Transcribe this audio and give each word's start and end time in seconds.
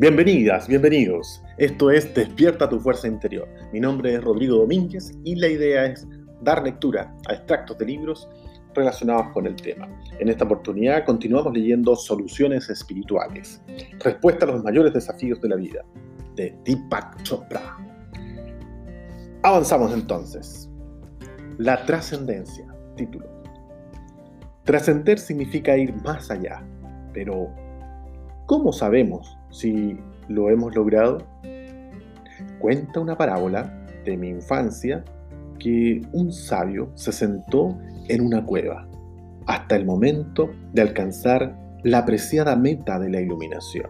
Bienvenidas, 0.00 0.66
bienvenidos. 0.66 1.42
Esto 1.58 1.90
es 1.90 2.14
Despierta 2.14 2.66
tu 2.66 2.80
fuerza 2.80 3.06
interior. 3.06 3.46
Mi 3.70 3.80
nombre 3.80 4.14
es 4.14 4.24
Rodrigo 4.24 4.56
Domínguez 4.56 5.12
y 5.24 5.34
la 5.34 5.48
idea 5.48 5.84
es 5.84 6.08
dar 6.40 6.62
lectura 6.62 7.14
a 7.28 7.34
extractos 7.34 7.76
de 7.76 7.84
libros 7.84 8.26
relacionados 8.74 9.30
con 9.34 9.46
el 9.46 9.56
tema. 9.56 9.90
En 10.18 10.30
esta 10.30 10.46
oportunidad 10.46 11.04
continuamos 11.04 11.52
leyendo 11.52 11.94
Soluciones 11.94 12.70
Espirituales, 12.70 13.60
respuesta 14.02 14.46
a 14.46 14.52
los 14.52 14.64
mayores 14.64 14.94
desafíos 14.94 15.38
de 15.42 15.50
la 15.50 15.56
vida, 15.56 15.84
de 16.34 16.56
Deepak 16.64 17.22
Chopra. 17.22 17.60
Avanzamos 19.42 19.92
entonces. 19.92 20.70
La 21.58 21.84
trascendencia, 21.84 22.74
título. 22.96 23.26
Trascender 24.64 25.18
significa 25.18 25.76
ir 25.76 25.94
más 25.96 26.30
allá, 26.30 26.64
pero 27.12 27.54
¿cómo 28.50 28.72
sabemos 28.72 29.38
si 29.50 29.96
lo 30.26 30.50
hemos 30.50 30.74
logrado? 30.74 31.18
Cuenta 32.58 32.98
una 32.98 33.16
parábola 33.16 33.86
de 34.04 34.16
mi 34.16 34.28
infancia 34.28 35.04
que 35.60 36.02
un 36.10 36.32
sabio 36.32 36.90
se 36.96 37.12
sentó 37.12 37.78
en 38.08 38.26
una 38.26 38.44
cueva 38.44 38.88
hasta 39.46 39.76
el 39.76 39.84
momento 39.84 40.50
de 40.72 40.82
alcanzar 40.82 41.56
la 41.84 42.04
preciada 42.04 42.56
meta 42.56 42.98
de 42.98 43.10
la 43.10 43.20
iluminación. 43.20 43.88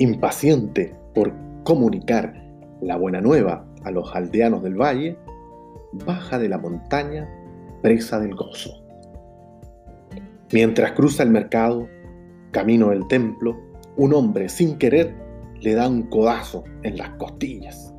Impaciente 0.00 0.96
por 1.14 1.32
comunicar 1.62 2.34
la 2.80 2.96
buena 2.96 3.20
nueva 3.20 3.64
a 3.84 3.92
los 3.92 4.12
aldeanos 4.16 4.64
del 4.64 4.74
valle, 4.74 5.16
baja 6.04 6.40
de 6.40 6.48
la 6.48 6.58
montaña 6.58 7.28
presa 7.82 8.18
del 8.18 8.34
gozo. 8.34 8.84
Mientras 10.52 10.90
cruza 10.92 11.22
el 11.22 11.30
mercado, 11.30 11.86
camino 12.54 12.90
del 12.90 13.06
templo, 13.08 13.60
un 13.96 14.14
hombre 14.14 14.48
sin 14.48 14.78
querer 14.78 15.12
le 15.60 15.74
da 15.74 15.88
un 15.88 16.04
codazo 16.04 16.62
en 16.84 16.96
las 16.96 17.10
costillas. 17.10 17.92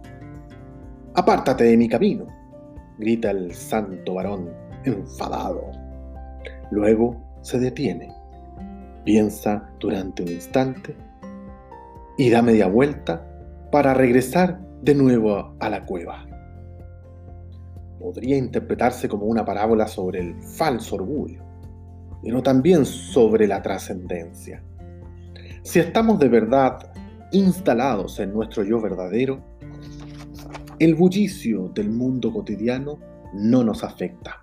Apártate 1.14 1.66
de 1.66 1.78
mi 1.78 1.90
camino, 1.90 2.26
grita 2.98 3.32
el 3.32 3.54
santo 3.54 4.14
varón 4.16 4.50
enfadado. 4.86 5.72
Luego 6.72 7.18
se 7.42 7.60
detiene, 7.60 8.12
piensa 9.04 9.70
durante 9.80 10.24
un 10.24 10.30
instante 10.30 10.96
y 12.18 12.30
da 12.30 12.42
media 12.42 12.68
vuelta 12.68 13.28
para 13.72 13.94
regresar 13.94 14.60
de 14.82 14.96
nuevo 14.96 15.54
a 15.60 15.70
la 15.70 15.86
cueva. 15.86 16.26
Podría 18.00 18.38
interpretarse 18.38 19.10
como 19.10 19.26
una 19.26 19.44
parábola 19.44 19.88
sobre 19.88 20.20
el 20.20 20.42
falso 20.42 20.96
orgullo, 20.96 21.45
pero 22.26 22.42
también 22.42 22.86
sobre 22.86 23.46
la 23.46 23.62
trascendencia. 23.62 24.64
Si 25.62 25.80
estamos 25.80 26.18
de 26.18 26.28
verdad 26.28 26.92
instalados 27.32 28.20
en 28.20 28.34
nuestro 28.34 28.64
yo 28.64 28.82
verdadero, 28.82 29.46
el 30.80 30.96
bullicio 30.96 31.70
del 31.76 31.92
mundo 31.92 32.34
cotidiano 32.34 32.98
no 33.36 33.64
nos 33.64 33.84
afecta. 33.84 34.42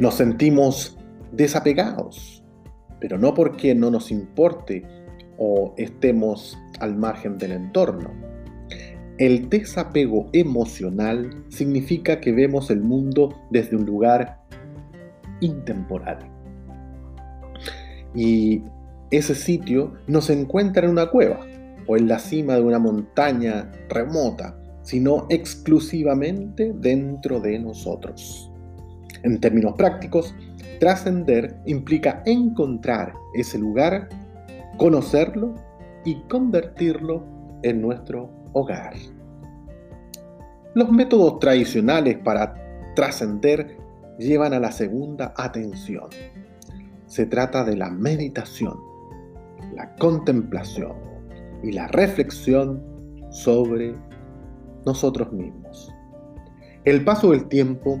Nos 0.00 0.14
sentimos 0.14 0.98
desapegados, 1.30 2.42
pero 2.98 3.16
no 3.16 3.32
porque 3.32 3.76
no 3.76 3.88
nos 3.88 4.10
importe 4.10 4.82
o 5.38 5.74
estemos 5.76 6.58
al 6.80 6.96
margen 6.96 7.38
del 7.38 7.52
entorno. 7.52 8.10
El 9.18 9.48
desapego 9.48 10.26
emocional 10.32 11.44
significa 11.48 12.20
que 12.20 12.32
vemos 12.32 12.72
el 12.72 12.80
mundo 12.80 13.32
desde 13.52 13.76
un 13.76 13.86
lugar 13.86 14.40
intemporal. 15.40 16.31
Y 18.14 18.62
ese 19.10 19.34
sitio 19.34 19.94
no 20.06 20.20
se 20.20 20.32
encuentra 20.32 20.84
en 20.84 20.92
una 20.92 21.06
cueva 21.06 21.40
o 21.86 21.96
en 21.96 22.08
la 22.08 22.18
cima 22.18 22.54
de 22.54 22.62
una 22.62 22.78
montaña 22.78 23.70
remota, 23.88 24.56
sino 24.82 25.26
exclusivamente 25.28 26.72
dentro 26.74 27.40
de 27.40 27.58
nosotros. 27.58 28.50
En 29.22 29.40
términos 29.40 29.74
prácticos, 29.76 30.34
trascender 30.80 31.60
implica 31.66 32.22
encontrar 32.26 33.12
ese 33.34 33.58
lugar, 33.58 34.08
conocerlo 34.78 35.54
y 36.04 36.16
convertirlo 36.22 37.24
en 37.62 37.80
nuestro 37.80 38.30
hogar. 38.52 38.94
Los 40.74 40.90
métodos 40.90 41.38
tradicionales 41.38 42.18
para 42.18 42.54
trascender 42.96 43.76
llevan 44.18 44.54
a 44.54 44.58
la 44.58 44.72
segunda 44.72 45.34
atención. 45.36 46.08
Se 47.12 47.26
trata 47.26 47.62
de 47.62 47.76
la 47.76 47.90
meditación, 47.90 48.72
la 49.74 49.94
contemplación 49.96 50.94
y 51.62 51.70
la 51.72 51.86
reflexión 51.88 52.82
sobre 53.28 53.94
nosotros 54.86 55.30
mismos. 55.30 55.92
El 56.86 57.04
paso 57.04 57.32
del 57.32 57.48
tiempo 57.48 58.00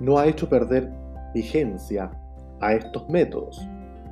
no 0.00 0.18
ha 0.18 0.26
hecho 0.26 0.50
perder 0.50 0.92
vigencia 1.32 2.10
a 2.60 2.74
estos 2.74 3.08
métodos, 3.08 3.66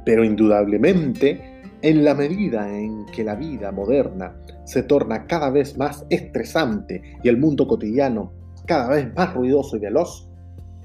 pero 0.06 0.24
indudablemente 0.24 1.60
en 1.82 2.02
la 2.02 2.14
medida 2.14 2.66
en 2.74 3.04
que 3.14 3.24
la 3.24 3.34
vida 3.34 3.70
moderna 3.72 4.34
se 4.64 4.82
torna 4.82 5.26
cada 5.26 5.50
vez 5.50 5.76
más 5.76 6.06
estresante 6.08 7.02
y 7.22 7.28
el 7.28 7.36
mundo 7.36 7.68
cotidiano 7.68 8.32
cada 8.64 8.88
vez 8.88 9.14
más 9.14 9.34
ruidoso 9.34 9.76
y 9.76 9.80
veloz, 9.80 10.30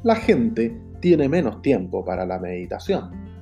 la 0.04 0.18
gente 0.18 0.78
tiene 1.00 1.30
menos 1.30 1.62
tiempo 1.62 2.04
para 2.04 2.26
la 2.26 2.38
meditación. 2.38 3.35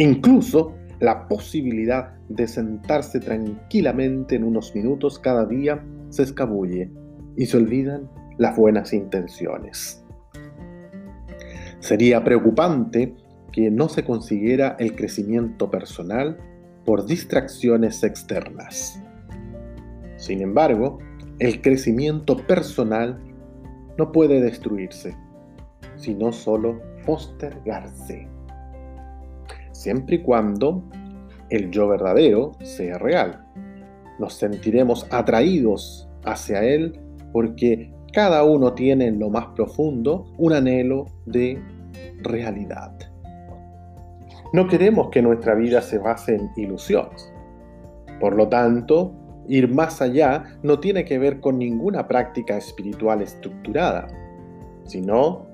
Incluso 0.00 0.72
la 0.98 1.28
posibilidad 1.28 2.14
de 2.30 2.48
sentarse 2.48 3.20
tranquilamente 3.20 4.34
en 4.34 4.44
unos 4.44 4.74
minutos 4.74 5.18
cada 5.18 5.44
día 5.44 5.84
se 6.08 6.22
escabulle 6.22 6.90
y 7.36 7.44
se 7.44 7.58
olvidan 7.58 8.08
las 8.38 8.56
buenas 8.56 8.94
intenciones. 8.94 10.02
Sería 11.80 12.24
preocupante 12.24 13.14
que 13.52 13.70
no 13.70 13.90
se 13.90 14.02
consiguiera 14.02 14.74
el 14.78 14.96
crecimiento 14.96 15.70
personal 15.70 16.38
por 16.86 17.04
distracciones 17.04 18.02
externas. 18.02 19.02
Sin 20.16 20.40
embargo, 20.40 20.98
el 21.40 21.60
crecimiento 21.60 22.38
personal 22.46 23.20
no 23.98 24.12
puede 24.12 24.40
destruirse, 24.40 25.14
sino 25.96 26.32
solo 26.32 26.80
postergarse. 27.04 28.39
Siempre 29.80 30.16
y 30.16 30.18
cuando 30.18 30.84
el 31.48 31.70
yo 31.70 31.88
verdadero 31.88 32.52
sea 32.62 32.98
real. 32.98 33.46
Nos 34.18 34.34
sentiremos 34.34 35.06
atraídos 35.10 36.06
hacia 36.22 36.62
él 36.62 37.00
porque 37.32 37.90
cada 38.12 38.44
uno 38.44 38.74
tiene 38.74 39.06
en 39.06 39.18
lo 39.18 39.30
más 39.30 39.46
profundo 39.56 40.26
un 40.36 40.52
anhelo 40.52 41.06
de 41.24 41.58
realidad. 42.18 42.92
No 44.52 44.68
queremos 44.68 45.08
que 45.08 45.22
nuestra 45.22 45.54
vida 45.54 45.80
se 45.80 45.96
base 45.96 46.34
en 46.34 46.50
ilusiones. 46.58 47.32
Por 48.20 48.36
lo 48.36 48.50
tanto, 48.50 49.14
ir 49.48 49.72
más 49.72 50.02
allá 50.02 50.58
no 50.62 50.78
tiene 50.78 51.06
que 51.06 51.18
ver 51.18 51.40
con 51.40 51.58
ninguna 51.58 52.06
práctica 52.06 52.58
espiritual 52.58 53.22
estructurada, 53.22 54.08
sino 54.84 55.46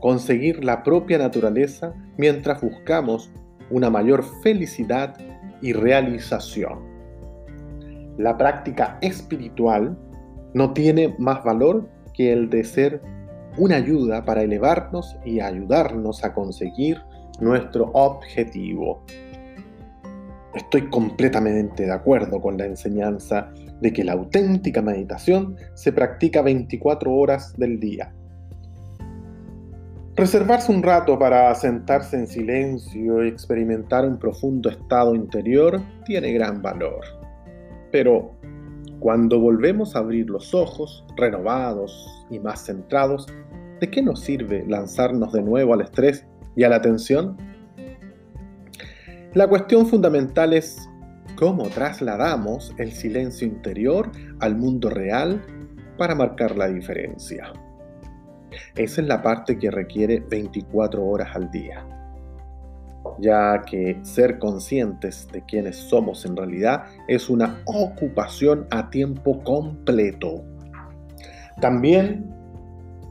conseguir 0.00 0.64
la 0.64 0.82
propia 0.82 1.18
naturaleza 1.18 1.94
mientras 2.16 2.60
buscamos 2.60 3.30
una 3.70 3.90
mayor 3.90 4.24
felicidad 4.42 5.16
y 5.60 5.72
realización. 5.72 6.78
La 8.18 8.36
práctica 8.36 8.98
espiritual 9.00 9.96
no 10.54 10.72
tiene 10.72 11.14
más 11.18 11.42
valor 11.44 11.88
que 12.14 12.32
el 12.32 12.50
de 12.50 12.64
ser 12.64 13.00
una 13.56 13.76
ayuda 13.76 14.24
para 14.24 14.42
elevarnos 14.42 15.16
y 15.24 15.40
ayudarnos 15.40 16.24
a 16.24 16.34
conseguir 16.34 17.00
nuestro 17.40 17.90
objetivo. 17.94 19.02
Estoy 20.54 20.88
completamente 20.90 21.84
de 21.84 21.92
acuerdo 21.92 22.40
con 22.40 22.58
la 22.58 22.66
enseñanza 22.66 23.52
de 23.80 23.92
que 23.92 24.04
la 24.04 24.12
auténtica 24.12 24.82
meditación 24.82 25.56
se 25.74 25.92
practica 25.92 26.42
24 26.42 27.12
horas 27.12 27.56
del 27.56 27.78
día. 27.78 28.12
Reservarse 30.20 30.70
un 30.70 30.82
rato 30.82 31.18
para 31.18 31.54
sentarse 31.54 32.14
en 32.14 32.26
silencio 32.26 33.24
y 33.24 33.28
experimentar 33.28 34.04
un 34.04 34.18
profundo 34.18 34.68
estado 34.68 35.14
interior 35.14 35.80
tiene 36.04 36.30
gran 36.34 36.60
valor. 36.60 37.00
Pero 37.90 38.32
cuando 38.98 39.40
volvemos 39.40 39.96
a 39.96 40.00
abrir 40.00 40.28
los 40.28 40.52
ojos, 40.52 41.06
renovados 41.16 42.26
y 42.28 42.38
más 42.38 42.66
centrados, 42.66 43.28
¿de 43.80 43.90
qué 43.90 44.02
nos 44.02 44.20
sirve 44.20 44.62
lanzarnos 44.68 45.32
de 45.32 45.40
nuevo 45.40 45.72
al 45.72 45.80
estrés 45.80 46.26
y 46.54 46.64
a 46.64 46.68
la 46.68 46.82
tensión? 46.82 47.38
La 49.32 49.48
cuestión 49.48 49.86
fundamental 49.86 50.52
es 50.52 50.86
cómo 51.36 51.62
trasladamos 51.68 52.74
el 52.76 52.92
silencio 52.92 53.46
interior 53.46 54.12
al 54.40 54.54
mundo 54.54 54.90
real 54.90 55.40
para 55.96 56.14
marcar 56.14 56.58
la 56.58 56.68
diferencia. 56.68 57.54
Esa 58.76 59.00
es 59.00 59.06
la 59.06 59.22
parte 59.22 59.58
que 59.58 59.70
requiere 59.70 60.20
24 60.20 61.04
horas 61.04 61.28
al 61.34 61.50
día. 61.50 61.86
ya 63.18 63.62
que 63.62 63.98
ser 64.02 64.38
conscientes 64.38 65.26
de 65.32 65.42
quienes 65.42 65.76
somos 65.76 66.24
en 66.24 66.36
realidad 66.36 66.84
es 67.08 67.28
una 67.30 67.60
ocupación 67.64 68.66
a 68.70 68.90
tiempo 68.90 69.42
completo. 69.42 70.44
También 71.60 72.30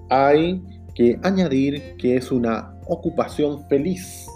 hay 0.10 0.64
que 0.96 1.20
añadir 1.24 1.96
que 1.98 2.18
es 2.18 2.32
una 2.32 2.76
ocupación 2.88 3.66
feliz 3.68 4.28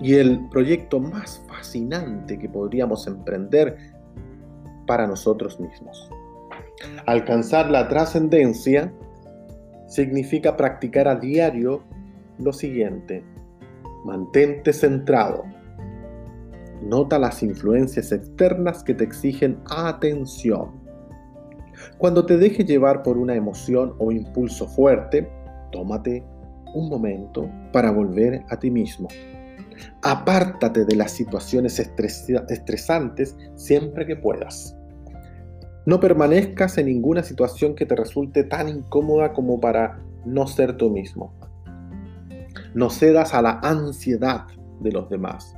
y 0.00 0.14
el 0.14 0.48
proyecto 0.48 1.00
más 1.00 1.42
fascinante 1.48 2.38
que 2.38 2.48
podríamos 2.48 3.06
emprender 3.06 3.76
para 4.86 5.06
nosotros 5.06 5.58
mismos. 5.60 6.08
Alcanzar 7.06 7.70
la 7.70 7.88
trascendencia 7.88 8.92
significa 9.88 10.56
practicar 10.56 11.08
a 11.08 11.16
diario 11.16 11.82
lo 12.38 12.52
siguiente. 12.52 13.24
Mantente 14.04 14.72
centrado. 14.72 15.44
Nota 16.82 17.18
las 17.18 17.42
influencias 17.42 18.12
externas 18.12 18.84
que 18.84 18.94
te 18.94 19.02
exigen 19.02 19.58
atención. 19.68 20.70
Cuando 21.96 22.24
te 22.24 22.38
deje 22.38 22.64
llevar 22.64 23.02
por 23.02 23.18
una 23.18 23.34
emoción 23.34 23.94
o 23.98 24.12
impulso 24.12 24.68
fuerte, 24.68 25.28
tómate 25.72 26.24
un 26.74 26.88
momento 26.88 27.50
para 27.72 27.90
volver 27.90 28.44
a 28.48 28.58
ti 28.58 28.70
mismo. 28.70 29.08
Apártate 30.02 30.84
de 30.84 30.96
las 30.96 31.12
situaciones 31.12 31.78
estresantes 31.78 33.36
siempre 33.54 34.06
que 34.06 34.16
puedas. 34.16 34.77
No 35.88 36.00
permanezcas 36.00 36.76
en 36.76 36.84
ninguna 36.84 37.22
situación 37.22 37.74
que 37.74 37.86
te 37.86 37.96
resulte 37.96 38.44
tan 38.44 38.68
incómoda 38.68 39.32
como 39.32 39.58
para 39.58 39.98
no 40.26 40.46
ser 40.46 40.76
tú 40.76 40.90
mismo. 40.90 41.32
No 42.74 42.90
cedas 42.90 43.32
a 43.32 43.40
la 43.40 43.58
ansiedad 43.62 44.44
de 44.80 44.92
los 44.92 45.08
demás. 45.08 45.56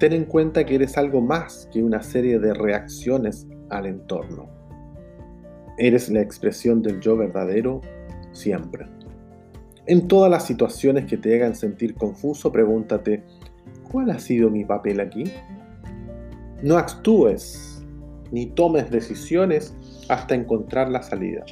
Ten 0.00 0.12
en 0.12 0.26
cuenta 0.26 0.66
que 0.66 0.74
eres 0.74 0.98
algo 0.98 1.22
más 1.22 1.66
que 1.72 1.82
una 1.82 2.02
serie 2.02 2.38
de 2.38 2.52
reacciones 2.52 3.46
al 3.70 3.86
entorno. 3.86 4.50
Eres 5.78 6.10
la 6.10 6.20
expresión 6.20 6.82
del 6.82 7.00
yo 7.00 7.16
verdadero 7.16 7.80
siempre. 8.32 8.84
En 9.86 10.08
todas 10.08 10.30
las 10.30 10.44
situaciones 10.44 11.06
que 11.06 11.16
te 11.16 11.34
hagan 11.34 11.54
sentir 11.54 11.94
confuso, 11.94 12.52
pregúntate, 12.52 13.24
¿cuál 13.90 14.10
ha 14.10 14.18
sido 14.18 14.50
mi 14.50 14.66
papel 14.66 15.00
aquí? 15.00 15.24
No 16.62 16.76
actúes 16.76 17.67
ni 18.30 18.46
tomes 18.46 18.90
decisiones 18.90 19.74
hasta 20.08 20.34
encontrar 20.34 20.90
la 20.90 21.02
salida. 21.02 21.44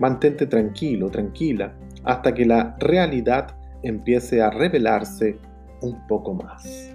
Mantente 0.00 0.46
tranquilo, 0.46 1.10
tranquila, 1.10 1.74
hasta 2.04 2.32
que 2.32 2.44
la 2.44 2.76
realidad 2.78 3.56
empiece 3.82 4.42
a 4.42 4.50
revelarse 4.50 5.36
un 5.82 6.06
poco 6.06 6.34
más. 6.34 6.90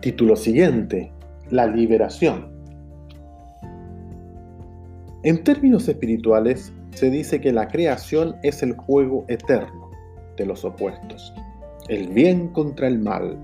Título 0.00 0.36
siguiente, 0.36 1.12
la 1.50 1.66
liberación. 1.66 2.50
En 5.22 5.44
términos 5.44 5.88
espirituales, 5.88 6.72
se 6.90 7.10
dice 7.10 7.40
que 7.40 7.52
la 7.52 7.68
creación 7.68 8.36
es 8.42 8.62
el 8.62 8.72
juego 8.72 9.24
eterno 9.28 9.90
de 10.36 10.46
los 10.46 10.64
opuestos, 10.64 11.32
el 11.88 12.08
bien 12.08 12.48
contra 12.48 12.88
el 12.88 12.98
mal, 12.98 13.38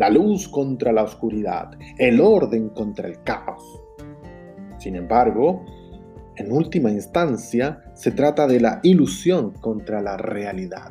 la 0.00 0.08
luz 0.08 0.48
contra 0.48 0.92
la 0.92 1.02
oscuridad, 1.02 1.72
el 1.98 2.22
orden 2.22 2.70
contra 2.70 3.06
el 3.06 3.22
caos. 3.22 3.62
Sin 4.78 4.96
embargo, 4.96 5.62
en 6.36 6.50
última 6.50 6.90
instancia, 6.90 7.82
se 7.92 8.10
trata 8.10 8.46
de 8.46 8.60
la 8.60 8.80
ilusión 8.82 9.50
contra 9.60 10.00
la 10.00 10.16
realidad. 10.16 10.90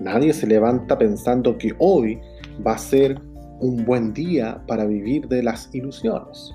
Nadie 0.00 0.32
se 0.32 0.46
levanta 0.46 0.96
pensando 0.96 1.58
que 1.58 1.74
hoy 1.78 2.18
va 2.66 2.72
a 2.72 2.78
ser 2.78 3.20
un 3.60 3.84
buen 3.84 4.14
día 4.14 4.62
para 4.66 4.86
vivir 4.86 5.28
de 5.28 5.42
las 5.42 5.68
ilusiones. 5.74 6.54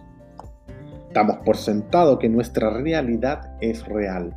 Damos 1.14 1.38
por 1.46 1.56
sentado 1.56 2.18
que 2.18 2.30
nuestra 2.30 2.72
realidad 2.72 3.56
es 3.62 3.86
real 3.86 4.36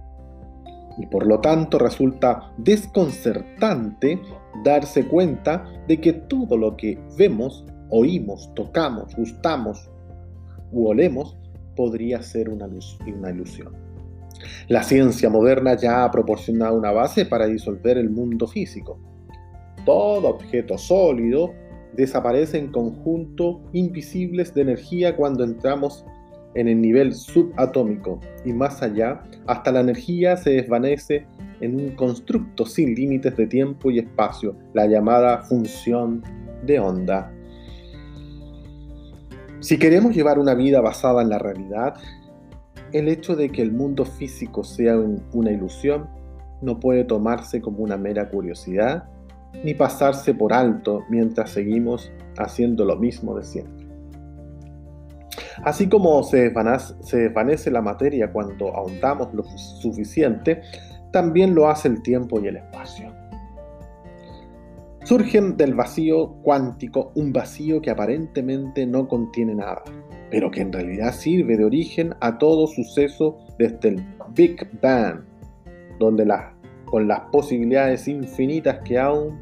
y 0.99 1.07
por 1.07 1.27
lo 1.27 1.41
tanto 1.41 1.79
resulta 1.79 2.53
desconcertante 2.59 4.21
darse 4.63 5.07
cuenta 5.07 5.65
de 5.89 6.01
que 6.01 6.13
todo 6.13 6.57
lo 6.57 6.77
que 6.77 6.99
vemos, 7.19 7.65
oímos, 7.91 8.51
tocamos, 8.55 9.15
gustamos 9.17 9.91
u 10.73 10.89
olemos 10.89 11.37
podría 11.77 12.23
ser 12.23 12.49
una, 12.49 12.67
luz, 12.67 12.99
una 13.07 13.31
ilusión. 13.31 13.73
La 14.69 14.83
ciencia 14.83 15.31
moderna 15.31 15.77
ya 15.77 16.05
ha 16.05 16.11
proporcionado 16.11 16.77
una 16.77 16.91
base 16.91 17.27
para 17.27 17.47
disolver 17.47 17.99
el 17.99 18.11
mundo 18.11 18.47
físico. 18.47 18.99
Todo 19.85 20.29
objeto 20.29 20.79
sólido 20.79 21.53
desaparece 21.97 22.59
en 22.59 22.73
conjunto 22.73 23.63
invisibles 23.73 24.53
de 24.55 24.63
energía 24.63 25.17
cuando 25.17 25.45
entramos 25.45 26.05
en 26.55 26.69
el 26.69 26.81
nivel 26.81 27.15
subatómico 27.15 28.21
y 28.45 28.53
más 28.53 28.83
allá, 28.83 29.23
hasta 29.47 29.73
la 29.73 29.81
energía 29.81 30.37
se 30.37 30.51
desvanece 30.51 31.27
en 31.61 31.77
un 31.77 31.91
constructo 31.91 32.67
sin 32.67 32.95
límites 32.95 33.37
de 33.37 33.47
tiempo 33.47 33.91
y 33.91 33.99
espacio, 33.99 34.57
la 34.73 34.87
llamada 34.87 35.43
función 35.43 36.23
de 36.65 36.79
onda. 36.79 37.33
Si 39.61 39.79
queremos 39.79 40.15
llevar 40.15 40.39
una 40.39 40.55
vida 40.55 40.81
basada 40.81 41.23
en 41.23 41.31
la 41.31 41.39
realidad, 41.39 41.95
el 42.93 43.09
hecho 43.09 43.35
de 43.35 43.51
que 43.51 43.63
el 43.63 43.73
mundo 43.73 44.05
físico 44.05 44.63
sea 44.63 44.97
una 45.33 45.51
ilusión 45.51 46.07
no 46.63 46.79
puede 46.79 47.05
tomarse 47.05 47.61
como 47.61 47.79
una 47.79 47.97
mera 47.97 48.29
curiosidad 48.29 49.05
ni 49.65 49.75
pasarse 49.75 50.35
por 50.35 50.53
alto 50.53 51.05
mientras 51.09 51.51
seguimos 51.51 52.11
haciendo 52.37 52.85
lo 52.85 52.97
mismo 52.97 53.37
de 53.37 53.45
siempre. 53.45 53.74
Así 55.63 55.89
como 55.89 56.23
se 56.23 56.51
desvanece, 56.51 57.71
la 57.71 57.83
materia 57.83 58.33
cuando 58.33 58.75
ahondamos 58.75 59.33
lo 59.35 59.45
suficiente, 59.45 60.63
también 61.13 61.55
lo 61.55 61.69
hace 61.69 61.89
el 61.89 62.03
tiempo 62.03 62.41
y 62.41 62.49
el 62.49 62.57
espacio. 62.57 63.13
Surgen 65.05 65.57
del 65.57 65.75
vacío 65.75 66.35
cuántico 66.43 67.13
un 67.15 67.33
vacío 67.33 67.81
que 67.81 67.91
aparentemente 67.91 68.87
no 68.87 69.07
contiene 69.07 69.55
nada, 69.55 69.83
pero 70.31 70.51
que 70.51 70.63
en 70.63 70.73
realidad 70.73 71.13
sirve 71.13 71.57
de 71.57 71.65
origen 71.65 72.15
a 72.21 72.39
todo 72.39 72.67
suceso 72.67 73.39
desde 73.59 73.91
el 73.91 74.07
Big 74.35 74.57
Bang, 74.81 75.21
donde 76.01 76.27
con 76.87 77.07
las 77.07 77.21
posibilidades 77.31 78.09
infinitas 78.09 78.81
que 78.85 78.99
aún 78.99 79.39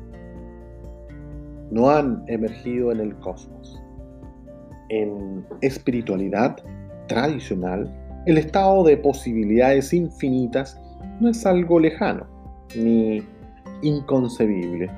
no 1.70 1.90
han 1.90 2.24
emergido 2.26 2.92
en 2.92 3.00
el 3.00 3.14
cosmos 3.20 3.81
en 4.92 5.42
espiritualidad 5.62 6.56
tradicional, 7.08 7.90
el 8.26 8.36
estado 8.36 8.84
de 8.84 8.98
posibilidades 8.98 9.94
infinitas 9.94 10.78
no 11.18 11.30
es 11.30 11.46
algo 11.46 11.80
lejano 11.80 12.26
ni 12.76 13.22
inconcebible, 13.82 14.90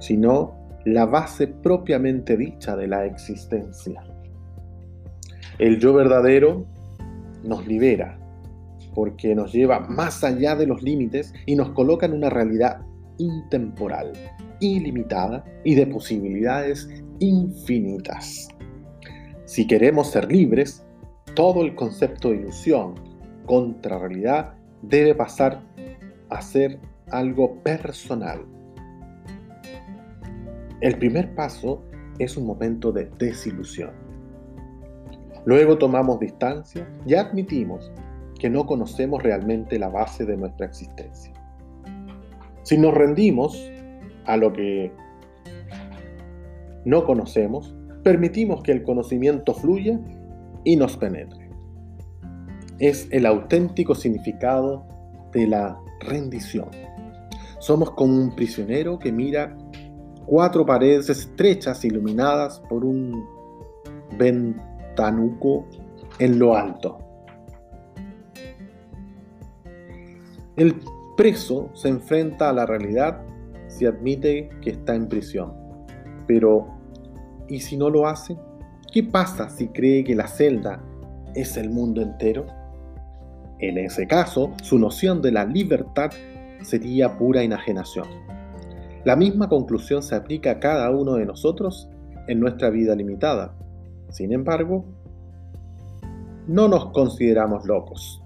sino 0.00 0.54
la 0.84 1.06
base 1.06 1.46
propiamente 1.46 2.36
dicha 2.36 2.76
de 2.76 2.88
la 2.88 3.06
existencia. 3.06 4.02
El 5.58 5.78
yo 5.78 5.94
verdadero 5.94 6.66
nos 7.44 7.66
libera 7.68 8.18
porque 8.94 9.36
nos 9.36 9.52
lleva 9.52 9.78
más 9.78 10.24
allá 10.24 10.56
de 10.56 10.66
los 10.66 10.82
límites 10.82 11.32
y 11.46 11.54
nos 11.54 11.70
coloca 11.70 12.06
en 12.06 12.14
una 12.14 12.30
realidad 12.30 12.80
intemporal, 13.18 14.12
ilimitada 14.58 15.44
y 15.62 15.76
de 15.76 15.86
posibilidades 15.86 16.88
infinitas. 17.20 18.48
Si 19.50 19.66
queremos 19.66 20.12
ser 20.12 20.30
libres, 20.30 20.86
todo 21.34 21.62
el 21.62 21.74
concepto 21.74 22.30
de 22.30 22.36
ilusión 22.36 22.94
contra 23.46 23.98
realidad 23.98 24.54
debe 24.80 25.12
pasar 25.12 25.60
a 26.28 26.40
ser 26.40 26.78
algo 27.10 27.56
personal. 27.64 28.46
El 30.80 30.96
primer 30.98 31.34
paso 31.34 31.82
es 32.20 32.36
un 32.36 32.46
momento 32.46 32.92
de 32.92 33.10
desilusión. 33.18 33.90
Luego 35.44 35.78
tomamos 35.78 36.20
distancia 36.20 36.88
y 37.04 37.14
admitimos 37.14 37.90
que 38.38 38.48
no 38.48 38.66
conocemos 38.66 39.20
realmente 39.20 39.80
la 39.80 39.88
base 39.88 40.24
de 40.26 40.36
nuestra 40.36 40.66
existencia. 40.66 41.32
Si 42.62 42.78
nos 42.78 42.94
rendimos 42.94 43.68
a 44.26 44.36
lo 44.36 44.52
que 44.52 44.92
no 46.84 47.04
conocemos, 47.04 47.74
permitimos 48.02 48.62
que 48.62 48.72
el 48.72 48.82
conocimiento 48.82 49.54
fluya 49.54 50.00
y 50.64 50.76
nos 50.76 50.96
penetre. 50.96 51.50
Es 52.78 53.08
el 53.10 53.26
auténtico 53.26 53.94
significado 53.94 54.86
de 55.32 55.46
la 55.46 55.78
rendición. 56.00 56.68
Somos 57.58 57.90
como 57.92 58.14
un 58.14 58.34
prisionero 58.34 58.98
que 58.98 59.12
mira 59.12 59.56
cuatro 60.26 60.64
paredes 60.64 61.10
estrechas 61.10 61.84
iluminadas 61.84 62.60
por 62.68 62.84
un 62.84 63.24
ventanuco 64.16 65.66
en 66.18 66.38
lo 66.38 66.56
alto. 66.56 66.98
El 70.56 70.74
preso 71.16 71.70
se 71.74 71.88
enfrenta 71.88 72.50
a 72.50 72.52
la 72.52 72.66
realidad 72.66 73.22
si 73.68 73.86
admite 73.86 74.50
que 74.60 74.70
está 74.70 74.94
en 74.94 75.08
prisión. 75.08 75.52
Pero, 76.26 76.79
¿y 77.50 77.60
si 77.60 77.76
no 77.76 77.90
lo 77.90 78.06
hace? 78.06 78.38
¿Qué 78.92 79.02
pasa 79.02 79.50
si 79.50 79.68
cree 79.68 80.04
que 80.04 80.14
la 80.14 80.28
celda 80.28 80.82
es 81.34 81.56
el 81.56 81.68
mundo 81.68 82.00
entero? 82.00 82.46
En 83.58 83.76
ese 83.76 84.06
caso, 84.06 84.52
su 84.62 84.78
noción 84.78 85.20
de 85.20 85.32
la 85.32 85.44
libertad 85.44 86.10
sería 86.62 87.18
pura 87.18 87.42
enajenación. 87.42 88.06
La 89.04 89.16
misma 89.16 89.48
conclusión 89.48 90.02
se 90.02 90.14
aplica 90.14 90.52
a 90.52 90.60
cada 90.60 90.90
uno 90.90 91.14
de 91.14 91.26
nosotros 91.26 91.88
en 92.26 92.40
nuestra 92.40 92.70
vida 92.70 92.94
limitada. 92.94 93.54
Sin 94.08 94.32
embargo, 94.32 94.84
no 96.46 96.68
nos 96.68 96.90
consideramos 96.90 97.66
locos. 97.66 98.22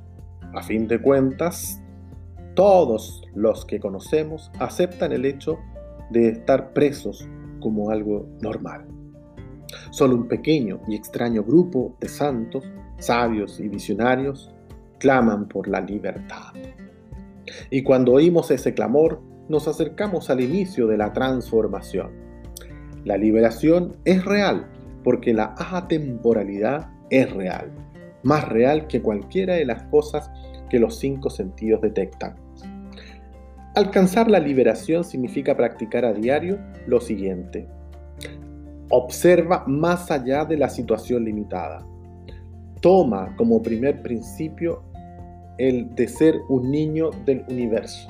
A 0.54 0.62
fin 0.62 0.87
de 0.87 1.00
cuentas, 1.00 1.83
todos 2.54 3.23
los 3.35 3.64
que 3.64 3.81
conocemos 3.81 4.50
aceptan 4.61 5.12
el 5.12 5.25
hecho 5.25 5.59
de 6.11 6.28
estar 6.28 6.73
presos 6.73 7.28
como 7.61 7.90
algo 7.90 8.28
normal. 8.40 8.87
Solo 9.90 10.16
un 10.16 10.28
pequeño 10.28 10.81
y 10.88 10.95
extraño 10.95 11.43
grupo 11.43 11.95
de 12.00 12.09
santos, 12.09 12.64
sabios 12.99 13.61
y 13.61 13.69
visionarios 13.69 14.50
claman 14.99 15.49
por 15.49 15.69
la 15.69 15.81
libertad. 15.81 16.52
Y 17.71 17.83
cuando 17.83 18.12
oímos 18.12 18.50
ese 18.50 18.75
clamor, 18.75 19.21
nos 19.49 19.69
acercamos 19.69 20.31
al 20.31 20.40
inicio 20.40 20.87
de 20.87 20.97
la 20.97 21.12
transformación. 21.12 22.11
La 23.04 23.16
liberación 23.16 23.97
es 24.04 24.25
real 24.25 24.66
porque 25.02 25.35
la 25.35 25.54
atemporalidad 25.59 26.88
es 27.11 27.31
real, 27.33 27.71
más 28.23 28.49
real 28.49 28.87
que 28.87 29.02
cualquiera 29.02 29.54
de 29.54 29.66
las 29.66 29.83
cosas 29.85 30.31
que 30.71 30.78
los 30.78 30.99
cinco 30.99 31.28
sentidos 31.28 31.83
detectan. 31.83 32.37
Alcanzar 33.75 34.31
la 34.31 34.38
liberación 34.38 35.04
significa 35.04 35.57
practicar 35.57 36.04
a 36.04 36.12
diario 36.12 36.59
lo 36.87 37.00
siguiente. 37.00 37.69
Observa 38.96 39.64
más 39.66 40.08
allá 40.12 40.44
de 40.44 40.56
la 40.56 40.68
situación 40.68 41.24
limitada. 41.24 41.84
Toma 42.80 43.34
como 43.36 43.60
primer 43.60 44.00
principio 44.02 44.84
el 45.58 45.92
de 45.96 46.06
ser 46.06 46.36
un 46.48 46.70
niño 46.70 47.10
del 47.24 47.44
universo. 47.48 48.08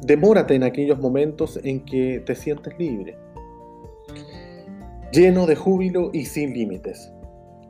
Demórate 0.00 0.54
en 0.54 0.62
aquellos 0.62 0.98
momentos 0.98 1.60
en 1.62 1.84
que 1.84 2.22
te 2.24 2.34
sientes 2.34 2.72
libre, 2.78 3.18
lleno 5.12 5.44
de 5.44 5.56
júbilo 5.56 6.08
y 6.14 6.24
sin 6.24 6.54
límites. 6.54 7.12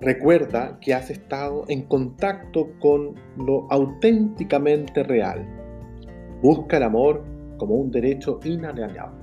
Recuerda 0.00 0.78
que 0.80 0.94
has 0.94 1.10
estado 1.10 1.64
en 1.66 1.82
contacto 1.82 2.68
con 2.78 3.16
lo 3.36 3.66
auténticamente 3.72 5.02
real. 5.02 5.44
Busca 6.40 6.76
el 6.76 6.84
amor 6.84 7.24
como 7.56 7.74
un 7.74 7.90
derecho 7.90 8.38
inalienable, 8.44 9.19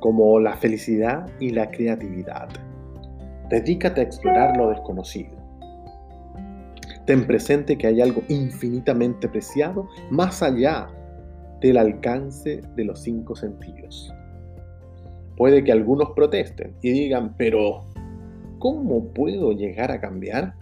como 0.00 0.40
la 0.40 0.56
felicidad 0.56 1.26
y 1.38 1.50
la 1.50 1.70
creatividad. 1.70 2.48
Dedícate 3.48 4.00
a 4.00 4.04
explorar 4.04 4.56
lo 4.56 4.70
desconocido. 4.70 5.36
Ten 7.06 7.26
presente 7.26 7.76
que 7.76 7.86
hay 7.86 8.00
algo 8.00 8.22
infinitamente 8.28 9.28
preciado 9.28 9.88
más 10.10 10.42
allá 10.42 10.88
del 11.60 11.76
alcance 11.76 12.62
de 12.76 12.84
los 12.84 13.02
cinco 13.02 13.34
sentidos. 13.34 14.12
Puede 15.36 15.64
que 15.64 15.72
algunos 15.72 16.10
protesten 16.10 16.74
y 16.82 16.92
digan, 16.92 17.34
pero 17.36 17.86
¿cómo 18.58 19.08
puedo 19.08 19.52
llegar 19.52 19.90
a 19.90 20.00
cambiar? 20.00 20.54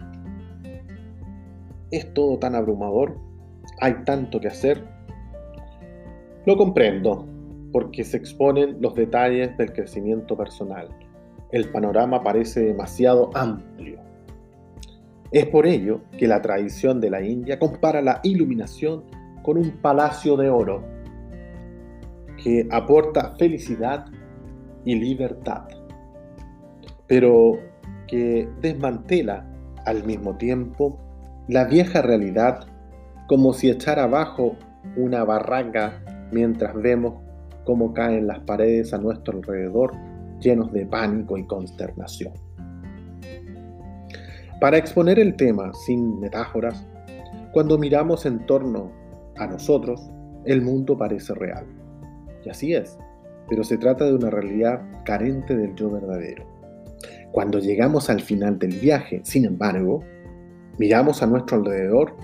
Es 1.91 2.13
todo 2.13 2.39
tan 2.39 2.55
abrumador, 2.55 3.17
hay 3.81 3.93
tanto 4.05 4.39
que 4.39 4.47
hacer. 4.47 4.83
Lo 6.45 6.57
comprendo, 6.57 7.27
porque 7.71 8.03
se 8.03 8.17
exponen 8.17 8.77
los 8.81 8.95
detalles 8.95 9.55
del 9.57 9.73
crecimiento 9.73 10.35
personal. 10.35 10.89
El 11.51 11.69
panorama 11.69 12.23
parece 12.23 12.61
demasiado 12.61 13.29
amplio. 13.35 13.99
Es 15.31 15.45
por 15.47 15.67
ello 15.67 16.01
que 16.17 16.27
la 16.27 16.41
tradición 16.41 16.99
de 16.99 17.09
la 17.09 17.21
India 17.21 17.59
compara 17.59 18.01
la 18.01 18.19
iluminación 18.23 19.03
con 19.43 19.57
un 19.57 19.71
palacio 19.81 20.35
de 20.37 20.49
oro 20.49 20.83
que 22.43 22.67
aporta 22.71 23.35
felicidad 23.37 24.05
y 24.85 24.95
libertad, 24.95 25.67
pero 27.07 27.59
que 28.07 28.49
desmantela 28.61 29.45
al 29.85 30.03
mismo 30.03 30.35
tiempo 30.37 30.99
la 31.47 31.65
vieja 31.65 32.01
realidad 32.01 32.65
como 33.27 33.53
si 33.53 33.69
echara 33.69 34.05
abajo 34.05 34.55
una 34.95 35.23
barranca 35.23 36.01
mientras 36.31 36.75
vemos 36.75 37.15
cómo 37.65 37.93
caen 37.93 38.27
las 38.27 38.39
paredes 38.39 38.93
a 38.93 38.97
nuestro 38.97 39.37
alrededor 39.37 39.93
llenos 40.39 40.71
de 40.71 40.85
pánico 40.85 41.37
y 41.37 41.45
consternación. 41.45 42.33
Para 44.59 44.77
exponer 44.77 45.19
el 45.19 45.35
tema 45.35 45.71
sin 45.73 46.19
metáforas, 46.19 46.85
cuando 47.53 47.77
miramos 47.77 48.25
en 48.25 48.45
torno 48.45 48.91
a 49.37 49.47
nosotros, 49.47 50.09
el 50.45 50.61
mundo 50.61 50.97
parece 50.97 51.33
real. 51.33 51.65
Y 52.45 52.49
así 52.49 52.73
es, 52.73 52.97
pero 53.47 53.63
se 53.63 53.77
trata 53.77 54.05
de 54.05 54.13
una 54.13 54.29
realidad 54.29 54.81
carente 55.05 55.55
del 55.55 55.75
yo 55.75 55.89
verdadero. 55.89 56.45
Cuando 57.31 57.59
llegamos 57.59 58.09
al 58.09 58.21
final 58.21 58.59
del 58.59 58.79
viaje, 58.79 59.21
sin 59.23 59.45
embargo, 59.45 60.03
miramos 60.77 61.21
a 61.23 61.27
nuestro 61.27 61.57
alrededor 61.57 62.15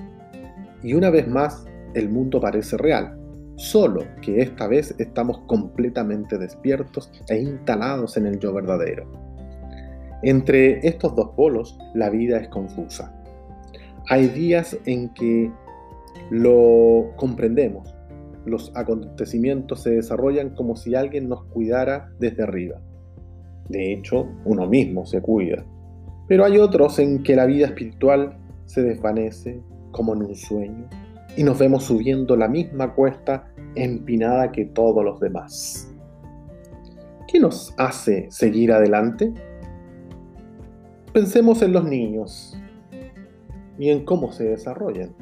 y 0.83 0.93
una 0.93 1.09
vez 1.09 1.27
más 1.27 1.65
el 1.93 2.09
mundo 2.09 2.39
parece 2.39 2.77
real, 2.77 3.17
solo 3.55 4.03
que 4.21 4.41
esta 4.41 4.67
vez 4.67 4.95
estamos 4.97 5.39
completamente 5.47 6.37
despiertos 6.37 7.11
e 7.29 7.39
instalados 7.39 8.17
en 8.17 8.27
el 8.27 8.39
yo 8.39 8.53
verdadero. 8.53 9.05
Entre 10.23 10.85
estos 10.87 11.15
dos 11.15 11.29
polos, 11.35 11.77
la 11.93 12.09
vida 12.09 12.37
es 12.37 12.47
confusa. 12.49 13.13
Hay 14.09 14.27
días 14.27 14.77
en 14.85 15.09
que 15.13 15.51
lo 16.29 17.11
comprendemos. 17.15 17.93
Los 18.45 18.71
acontecimientos 18.75 19.81
se 19.81 19.91
desarrollan 19.91 20.51
como 20.51 20.75
si 20.75 20.95
alguien 20.95 21.29
nos 21.29 21.45
cuidara 21.45 22.11
desde 22.19 22.43
arriba. 22.43 22.81
De 23.69 23.93
hecho, 23.93 24.27
uno 24.45 24.67
mismo 24.67 25.05
se 25.05 25.21
cuida. 25.21 25.65
Pero 26.27 26.45
hay 26.45 26.57
otros 26.57 26.99
en 26.99 27.23
que 27.23 27.35
la 27.35 27.45
vida 27.45 27.67
espiritual 27.67 28.37
se 28.65 28.81
desvanece 28.81 29.61
como 29.91 30.13
en 30.13 30.23
un 30.23 30.35
sueño 30.35 30.87
y 31.37 31.43
nos 31.43 31.59
vemos 31.59 31.83
subiendo 31.83 32.35
la 32.35 32.47
misma 32.47 32.93
cuesta 32.93 33.51
empinada 33.75 34.51
que 34.51 34.65
todos 34.65 35.03
los 35.03 35.19
demás. 35.19 35.93
¿Qué 37.27 37.39
nos 37.39 37.73
hace 37.77 38.27
seguir 38.29 38.71
adelante? 38.71 39.33
Pensemos 41.11 41.61
en 41.61 41.73
los 41.73 41.83
niños 41.83 42.57
y 43.77 43.89
en 43.89 44.05
cómo 44.05 44.31
se 44.31 44.45
desarrollan. 44.45 45.13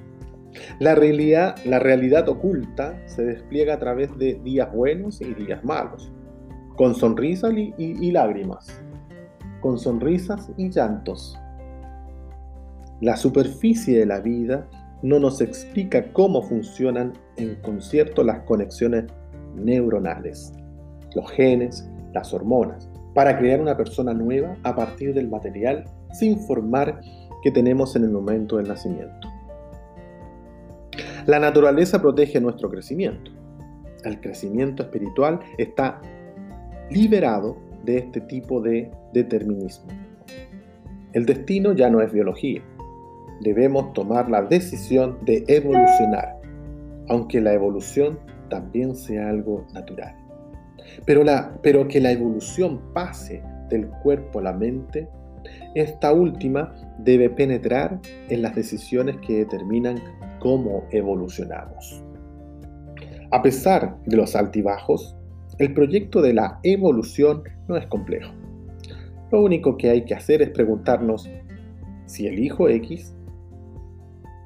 La 0.80 0.94
realidad, 0.94 1.56
la 1.66 1.80
realidad 1.80 2.30
oculta 2.30 3.02
se 3.08 3.24
despliega 3.24 3.76
a 3.76 3.80
través 3.80 4.16
de 4.18 4.36
días 4.44 4.72
buenos 4.72 5.20
y 5.22 5.34
días 5.34 5.64
malos, 5.64 6.12
con 6.76 6.94
sonrisas 6.94 7.54
y, 7.54 7.74
y 7.78 8.12
lágrimas, 8.12 8.82
con 9.62 9.80
sonrisas 9.80 10.52
y 10.58 10.70
llantos. 10.70 11.40
La 13.02 13.18
superficie 13.18 13.98
de 13.98 14.06
la 14.06 14.20
vida 14.20 14.68
no 15.04 15.20
nos 15.20 15.42
explica 15.42 16.12
cómo 16.14 16.42
funcionan 16.42 17.14
en 17.38 17.56
concierto 17.56 18.24
las 18.24 18.40
conexiones 18.44 19.06
neuronales, 19.54 20.54
los 21.14 21.30
genes, 21.32 21.88
las 22.14 22.34
hormonas, 22.34 22.90
para 23.14 23.38
crear 23.38 23.62
una 23.62 23.78
persona 23.78 24.14
nueva 24.14 24.56
a 24.64 24.76
partir 24.76 25.14
del 25.14 25.30
material 25.30 25.84
sin 26.14 26.40
formar 26.40 27.02
que 27.44 27.52
tenemos 27.52 27.96
en 27.96 28.06
el 28.06 28.12
momento 28.12 28.58
del 28.58 28.70
nacimiento. 28.70 29.28
La 31.26 31.40
naturaleza 31.40 32.02
protege 32.02 32.40
nuestro 32.40 32.70
crecimiento. 32.70 33.32
El 34.06 34.20
crecimiento 34.22 34.84
espiritual 34.84 35.40
está 35.58 36.02
liberado 36.90 37.58
de 37.84 37.98
este 37.98 38.22
tipo 38.22 38.62
de 38.62 38.90
determinismo. 39.14 39.88
El 41.12 41.26
destino 41.26 41.74
ya 41.74 41.90
no 41.90 42.02
es 42.02 42.12
biología. 42.12 42.62
Debemos 43.44 43.92
tomar 43.92 44.30
la 44.30 44.42
decisión 44.42 45.18
de 45.26 45.44
evolucionar, 45.48 46.38
aunque 47.10 47.42
la 47.42 47.54
evolución 47.54 48.18
también 48.50 48.96
sea 48.96 49.30
algo 49.30 49.68
natural. 49.74 50.16
Pero, 51.06 51.26
la, 51.26 51.54
pero 51.62 51.88
que 51.90 52.00
la 52.00 52.12
evolución 52.12 52.80
pase 52.94 53.44
del 53.70 53.90
cuerpo 54.02 54.40
a 54.40 54.44
la 54.44 54.54
mente, 54.54 55.10
esta 55.76 56.14
última 56.14 56.74
debe 57.00 57.30
penetrar 57.30 58.00
en 58.30 58.42
las 58.42 58.56
decisiones 58.56 59.18
que 59.18 59.40
determinan 59.40 60.00
cómo 60.40 60.86
evolucionamos. 60.92 62.02
A 63.32 63.42
pesar 63.42 63.98
de 64.06 64.16
los 64.16 64.38
altibajos, 64.38 65.18
el 65.58 65.74
proyecto 65.74 66.22
de 66.22 66.34
la 66.34 66.60
evolución 66.64 67.44
no 67.68 67.76
es 67.76 67.86
complejo. 67.88 68.32
Lo 69.32 69.42
único 69.42 69.76
que 69.76 69.90
hay 69.90 70.06
que 70.06 70.14
hacer 70.14 70.42
es 70.42 70.50
preguntarnos 70.52 71.30
si 72.06 72.28
elijo 72.28 72.70
X, 72.70 73.14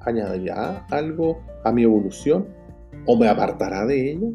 ¿añadirá 0.08 0.86
algo 0.90 1.40
a 1.64 1.72
mi 1.72 1.84
evolución 1.84 2.48
¿O 3.06 3.16
me 3.16 3.28
apartará 3.28 3.86
de 3.86 4.12
ella? 4.12 4.28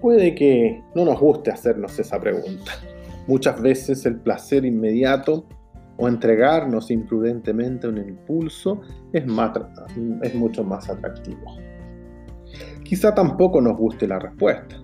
Puede 0.00 0.34
que 0.36 0.80
no 0.94 1.04
nos 1.04 1.18
guste 1.18 1.50
hacernos 1.50 1.98
esa 1.98 2.20
pregunta. 2.20 2.72
Muchas 3.26 3.60
veces 3.60 4.06
el 4.06 4.20
placer 4.20 4.64
inmediato 4.64 5.44
o 5.96 6.06
entregarnos 6.06 6.92
imprudentemente 6.92 7.88
a 7.88 7.90
un 7.90 7.98
impulso 7.98 8.80
es, 9.12 9.24
es 10.22 10.34
mucho 10.36 10.62
más 10.62 10.88
atractivo. 10.88 11.56
Quizá 12.84 13.12
tampoco 13.12 13.60
nos 13.60 13.76
guste 13.76 14.06
la 14.06 14.20
respuesta. 14.20 14.76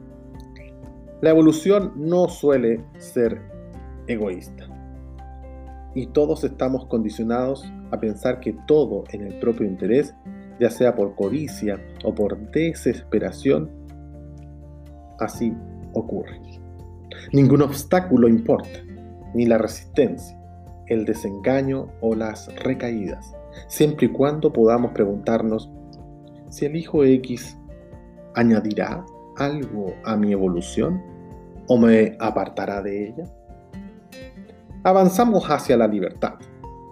La 1.21 1.31
evolución 1.31 1.93
no 1.95 2.29
suele 2.29 2.85
ser 2.99 3.41
egoísta. 4.09 4.74
Y 5.95 6.07
todos 6.07 6.45
estamos 6.45 6.87
condicionados 6.87 7.65
a 7.91 8.01
pensar 8.01 8.41
que 8.41 8.57
todo 8.67 9.05
en 9.13 9.23
el 9.23 9.39
propio 9.39 9.67
interés, 9.67 10.15
ya 10.59 10.71
sea 10.71 10.95
por 10.95 11.15
codicia 11.15 11.81
o 12.05 12.15
por 12.15 12.51
desesperación, 12.51 13.71
así 15.21 15.55
ocurre. 15.93 16.41
Ningún 17.33 17.63
obstáculo 17.63 18.29
importa, 18.29 18.81
ni 19.35 19.47
la 19.47 19.59
resistencia, 19.59 20.39
el 20.87 21.05
desengaño 21.05 21.89
o 22.01 22.15
las 22.15 22.55
recaídas, 22.63 23.35
siempre 23.69 24.07
y 24.07 24.11
cuando 24.11 24.53
podamos 24.53 24.93
preguntarnos 24.93 25.71
si 26.51 26.67
el 26.67 26.77
hijo 26.77 27.05
X 27.05 27.57
añadirá 28.35 29.05
algo 29.37 29.95
a 30.05 30.17
mi 30.17 30.33
evolución 30.33 31.03
o 31.67 31.79
me 31.79 32.17
apartará 32.21 32.83
de 32.83 33.09
ella. 33.09 33.25
Avanzamos 34.87 35.47
hacia 35.47 35.79
la 35.79 35.89
libertad. 35.89 36.35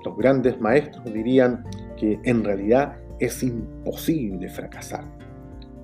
Los 0.02 0.16
grandes 0.16 0.58
maestros 0.58 1.04
dirían 1.12 1.62
que 1.98 2.18
en 2.24 2.42
realidad 2.42 2.96
es 3.18 3.42
imposible 3.42 4.48
fracasar. 4.48 5.04